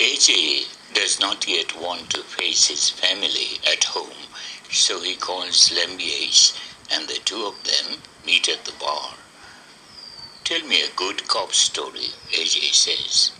AJ 0.00 0.66
does 0.94 1.20
not 1.20 1.46
yet 1.46 1.78
want 1.78 2.08
to 2.08 2.22
face 2.22 2.68
his 2.68 2.88
family 2.88 3.60
at 3.70 3.84
home, 3.84 4.32
so 4.70 5.02
he 5.02 5.14
calls 5.14 5.68
Lambiase 5.68 6.58
and 6.90 7.06
the 7.06 7.20
two 7.26 7.44
of 7.44 7.62
them 7.64 8.00
meet 8.24 8.48
at 8.48 8.64
the 8.64 8.72
bar. 8.80 9.12
Tell 10.42 10.66
me 10.66 10.80
a 10.80 10.96
good 10.96 11.28
cop 11.28 11.52
story, 11.52 12.14
AJ 12.32 12.72
says. 12.72 13.32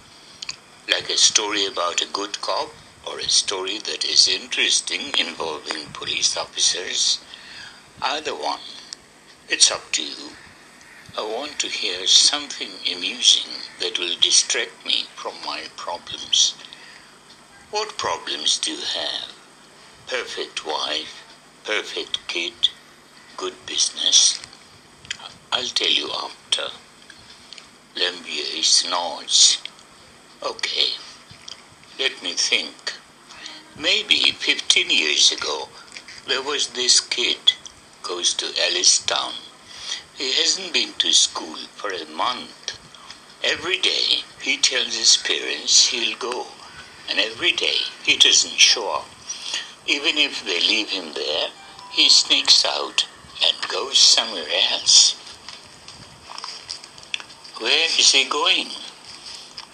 Like 0.87 1.09
a 1.09 1.17
story 1.17 1.65
about 1.65 2.03
a 2.03 2.13
good 2.13 2.39
cop 2.43 2.69
or 3.07 3.19
a 3.19 3.29
story 3.31 3.79
that 3.79 4.05
is 4.05 4.29
interesting 4.29 5.15
involving 5.19 5.87
police 5.95 6.37
officers? 6.37 7.21
Either 8.03 8.35
one. 8.35 8.61
It's 9.49 9.71
up 9.71 9.91
to 9.93 10.03
you. 10.03 10.37
I 11.19 11.23
want 11.23 11.59
to 11.59 11.67
hear 11.67 12.07
something 12.07 12.71
amusing 12.87 13.51
that 13.81 13.99
will 13.99 14.15
distract 14.21 14.87
me 14.87 15.07
from 15.17 15.35
my 15.45 15.65
problems. 15.75 16.55
What 17.73 17.99
problems 17.99 18.59
do 18.59 18.71
you 18.71 18.81
have? 18.81 19.33
Perfect 20.07 20.65
wife, 20.65 21.25
perfect 21.65 22.25
kid, 22.29 22.69
good 23.37 23.55
business. 23.67 24.41
I'll 25.51 25.67
tell 25.67 25.91
you 25.91 26.13
after. 26.13 26.69
Lambiase 27.97 28.89
nods. 28.89 29.59
Okay, 30.45 30.93
let 31.99 32.23
me 32.23 32.35
think. 32.35 32.93
Maybe 33.77 34.31
15 34.31 34.89
years 34.91 35.33
ago, 35.33 35.69
there 36.29 36.43
was 36.43 36.69
this 36.69 37.01
kid 37.01 37.55
goes 38.03 38.33
to 38.35 38.47
Ellistown 38.47 39.50
he 40.21 40.35
hasn't 40.35 40.75
been 40.75 40.93
to 40.99 41.11
school 41.15 41.57
for 41.77 41.89
a 41.95 42.05
month. 42.15 42.79
Every 43.43 43.79
day 43.79 44.21
he 44.43 44.59
tells 44.59 44.95
his 44.95 45.17
parents 45.17 45.87
he'll 45.87 46.15
go, 46.19 46.49
and 47.09 47.19
every 47.19 47.53
day 47.53 47.79
he 48.05 48.19
doesn't 48.19 48.61
show 48.61 48.97
up. 48.97 49.09
Even 49.87 50.19
if 50.19 50.45
they 50.45 50.61
leave 50.61 50.91
him 50.91 51.15
there, 51.15 51.49
he 51.91 52.11
sneaks 52.11 52.67
out 52.67 53.09
and 53.43 53.57
goes 53.73 53.97
somewhere 53.97 54.45
else. 54.71 55.15
Where 57.59 57.87
is 57.87 58.13
he 58.13 58.29
going? 58.29 58.69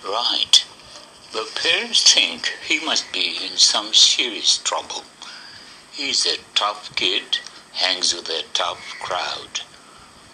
Right. 0.05 0.65
The 1.33 1.45
parents 1.61 2.15
think 2.15 2.55
he 2.65 2.79
must 2.87 3.13
be 3.13 3.37
in 3.45 3.57
some 3.57 3.93
serious 3.93 4.59
trouble. 4.59 5.03
He's 5.91 6.25
a 6.25 6.39
tough 6.55 6.95
kid, 6.95 7.39
hangs 7.73 8.15
with 8.15 8.29
a 8.29 8.45
tough 8.53 8.95
crowd. 9.01 9.66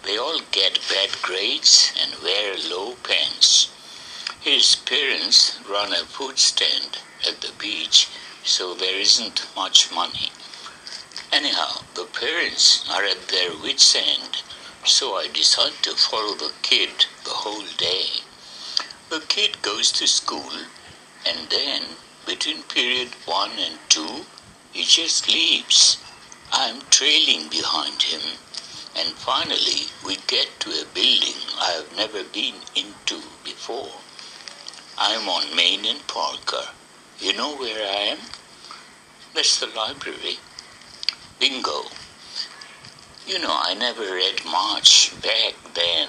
They 0.04 0.18
all 0.18 0.40
get 0.50 0.80
bad 0.88 1.22
grades 1.22 1.92
and 1.96 2.20
wear 2.22 2.56
low 2.56 2.96
pants. 3.04 3.70
His 4.40 4.74
parents 4.74 5.60
run 5.68 5.92
a 5.92 6.04
food 6.04 6.40
stand 6.40 6.98
at 7.24 7.40
the 7.40 7.52
beach, 7.56 8.08
so 8.42 8.74
there 8.74 8.98
isn't 8.98 9.46
much 9.54 9.92
money. 9.92 10.32
Anyhow, 11.30 11.84
the 11.94 12.06
parents 12.06 12.84
are 12.90 13.04
at 13.04 13.28
their 13.28 13.56
wits' 13.56 13.94
end, 13.94 14.42
so 14.84 15.14
I 15.14 15.28
decide 15.28 15.80
to 15.82 15.94
follow 15.94 16.34
the 16.34 16.52
kid 16.62 17.06
the 17.22 17.30
whole 17.30 17.66
day. 17.76 18.24
The 19.08 19.20
kid 19.20 19.62
goes 19.62 19.92
to 19.92 20.08
school, 20.08 20.66
and 21.24 21.48
then 21.48 21.82
between 22.26 22.64
period 22.64 23.10
one 23.24 23.52
and 23.56 23.78
two, 23.88 24.26
he 24.72 24.82
just 24.82 25.28
leaves. 25.28 25.98
I'm 26.50 26.80
trailing 26.90 27.48
behind 27.48 28.02
him 28.02 28.38
and 28.96 29.08
finally, 29.14 29.88
we 30.04 30.16
get 30.26 30.48
to 30.60 30.70
a 30.70 30.84
building 30.94 31.40
I 31.58 31.70
have 31.72 31.96
never 31.96 32.24
been 32.24 32.54
into 32.76 33.20
before. 33.42 33.92
I'm 34.98 35.28
on 35.28 35.56
Main 35.56 35.86
and 35.86 36.06
Parker. 36.06 36.68
You 37.18 37.32
know 37.32 37.56
where 37.56 37.86
I 37.86 38.12
am? 38.12 38.18
That's 39.34 39.58
the 39.60 39.66
library. 39.68 40.38
Bingo. 41.40 41.84
You 43.26 43.38
know, 43.38 43.58
I 43.62 43.74
never 43.74 44.02
read 44.02 44.44
much 44.44 45.12
back 45.22 45.54
then. 45.74 46.08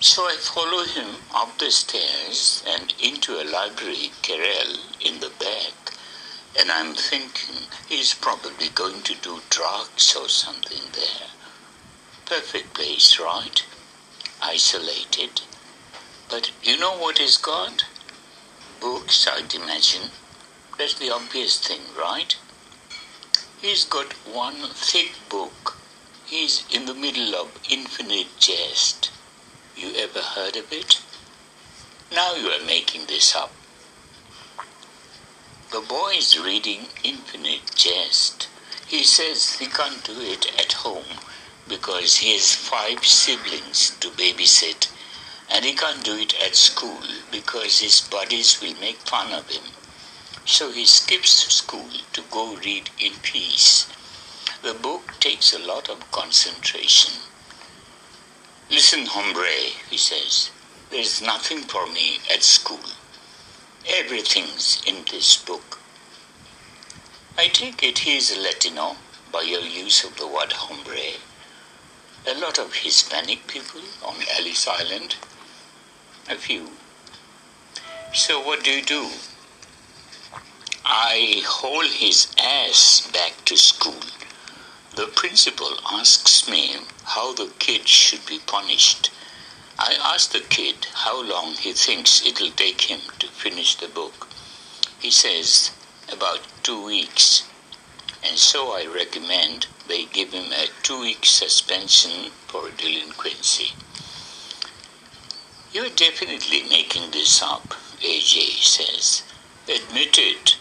So 0.00 0.22
I 0.24 0.36
follow 0.38 0.84
him 0.84 1.16
up 1.34 1.58
the 1.58 1.70
stairs 1.70 2.62
and 2.68 2.92
into 3.02 3.40
a 3.40 3.48
library 3.50 4.10
carrel 4.22 4.76
in 5.00 5.20
the 5.20 5.30
back 5.38 5.94
and 6.58 6.70
I'm 6.70 6.94
thinking 6.94 7.66
he's 7.88 8.14
probably 8.14 8.68
going 8.74 9.02
to 9.02 9.14
do 9.16 9.40
drugs 9.50 10.14
or 10.16 10.28
something 10.28 10.82
there. 10.92 11.28
Perfect 12.26 12.74
place, 12.74 13.18
right? 13.18 13.64
Isolated. 14.42 15.42
But 16.30 16.52
you 16.62 16.78
know 16.78 16.96
what 16.96 17.18
he's 17.18 17.36
got? 17.36 17.84
Books, 18.80 19.26
I'd 19.26 19.54
imagine. 19.54 20.10
That's 20.78 20.94
the 20.94 21.10
obvious 21.10 21.58
thing, 21.58 21.80
right? 21.98 22.36
He's 23.60 23.84
got 23.84 24.12
one 24.26 24.68
thick 24.74 25.12
book. 25.28 25.78
He's 26.26 26.64
in 26.72 26.86
the 26.86 26.94
middle 26.94 27.34
of 27.34 27.58
Infinite 27.70 28.28
Jest. 28.38 29.10
You 29.76 29.92
ever 29.96 30.20
heard 30.20 30.56
of 30.56 30.72
it? 30.72 31.00
Now 32.12 32.34
you 32.34 32.48
are 32.48 32.64
making 32.64 33.06
this 33.06 33.34
up. 33.34 33.50
Boy 35.88 36.14
is 36.16 36.38
reading 36.38 36.86
Infinite 37.02 37.74
Jest. 37.74 38.48
He 38.86 39.04
says 39.04 39.58
he 39.58 39.66
can't 39.66 40.02
do 40.02 40.18
it 40.18 40.46
at 40.58 40.72
home 40.72 41.20
because 41.68 42.16
he 42.16 42.32
has 42.32 42.54
five 42.54 43.04
siblings 43.04 43.90
to 44.00 44.08
babysit 44.08 44.88
and 45.50 45.62
he 45.62 45.74
can't 45.74 46.02
do 46.02 46.16
it 46.16 46.34
at 46.40 46.56
school 46.56 47.02
because 47.30 47.80
his 47.80 48.00
buddies 48.00 48.62
will 48.62 48.74
make 48.80 48.96
fun 48.96 49.34
of 49.34 49.50
him. 49.50 49.64
So 50.46 50.70
he 50.70 50.86
skips 50.86 51.52
school 51.52 51.90
to 52.14 52.22
go 52.30 52.56
read 52.56 52.88
in 52.98 53.12
peace. 53.22 53.86
The 54.62 54.72
book 54.72 55.14
takes 55.20 55.52
a 55.52 55.58
lot 55.58 55.90
of 55.90 56.10
concentration. 56.10 57.12
Listen, 58.70 59.04
hombre, 59.04 59.74
he 59.90 59.98
says, 59.98 60.50
there's 60.90 61.20
nothing 61.20 61.58
for 61.58 61.86
me 61.86 62.20
at 62.32 62.42
school. 62.42 62.80
Everything's 63.86 64.82
in 64.86 65.04
this 65.10 65.36
book. 65.36 65.78
I 67.36 67.48
take 67.48 67.82
it 67.82 67.98
he's 67.98 68.34
a 68.34 68.40
Latino 68.40 68.96
by 69.30 69.42
your 69.42 69.60
use 69.60 70.04
of 70.04 70.16
the 70.16 70.26
word 70.26 70.52
hombre. 70.52 71.18
A 72.26 72.34
lot 72.40 72.58
of 72.58 72.72
Hispanic 72.72 73.46
people 73.46 73.82
on 74.02 74.14
Alice 74.38 74.66
Island. 74.66 75.16
A 76.30 76.36
few. 76.36 76.70
So 78.14 78.40
what 78.40 78.64
do 78.64 78.70
you 78.70 78.82
do? 78.82 79.10
I 80.86 81.42
haul 81.44 81.82
his 81.82 82.34
ass 82.42 83.10
back 83.12 83.44
to 83.44 83.56
school. 83.56 84.00
The 84.96 85.08
principal 85.08 85.78
asks 85.90 86.48
me 86.48 86.76
how 87.02 87.34
the 87.34 87.52
kid 87.58 87.86
should 87.86 88.24
be 88.24 88.38
punished. 88.38 89.10
I 89.78 89.94
asked 89.94 90.32
the 90.32 90.40
kid 90.40 90.86
how 90.94 91.20
long 91.20 91.54
he 91.54 91.72
thinks 91.72 92.24
it'll 92.24 92.52
take 92.52 92.82
him 92.82 93.00
to 93.18 93.26
finish 93.26 93.74
the 93.74 93.88
book. 93.88 94.28
He 95.00 95.10
says 95.10 95.72
about 96.12 96.40
two 96.62 96.84
weeks. 96.84 97.42
And 98.22 98.38
so 98.38 98.70
I 98.72 98.86
recommend 98.86 99.66
they 99.88 100.04
give 100.04 100.32
him 100.32 100.52
a 100.52 100.68
two 100.82 101.00
week 101.00 101.26
suspension 101.26 102.30
for 102.46 102.70
delinquency. 102.70 103.72
You're 105.72 105.90
definitely 105.90 106.62
making 106.62 107.10
this 107.10 107.42
up, 107.42 107.74
AJ 108.00 108.62
says. 108.62 109.22
Admit 109.68 110.18
it. 110.18 110.56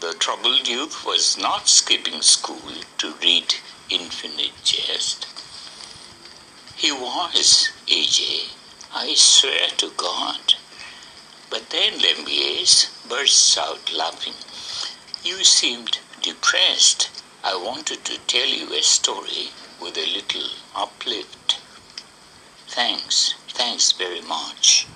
The 0.00 0.14
troubled 0.14 0.66
youth 0.66 1.04
was 1.04 1.38
not 1.38 1.68
skipping 1.68 2.22
school 2.22 2.72
to 2.98 3.14
read 3.22 3.54
Infinite 3.88 4.52
Jest. 4.64 5.37
He 6.78 6.92
was, 6.92 7.70
AJ. 7.88 8.50
I 8.94 9.12
swear 9.16 9.66
to 9.78 9.90
God. 9.96 10.54
But 11.50 11.70
then 11.70 11.98
Lambiase 11.98 12.86
bursts 13.08 13.58
out 13.58 13.92
laughing. 13.92 14.34
You 15.24 15.42
seemed 15.42 15.98
depressed. 16.22 17.10
I 17.42 17.56
wanted 17.56 18.04
to 18.04 18.18
tell 18.28 18.46
you 18.46 18.72
a 18.72 18.82
story 18.82 19.50
with 19.82 19.96
a 19.96 20.06
little 20.06 20.50
uplift. 20.76 21.58
Thanks, 22.68 23.34
thanks 23.48 23.90
very 23.90 24.20
much. 24.20 24.86